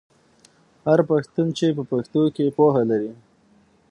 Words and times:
هر 0.87 0.99
پښتون 1.09 1.47
چې 1.57 1.65
په 1.77 1.83
پښتو 1.91 2.21
کې 2.35 2.45
پوهه 2.57 2.83
لري. 2.91 3.11